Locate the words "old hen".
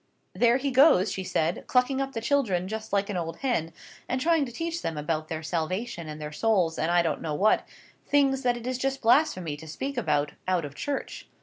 3.17-3.71